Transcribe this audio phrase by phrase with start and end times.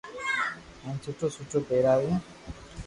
[0.81, 2.13] ھين سٺو سٺو پيراويو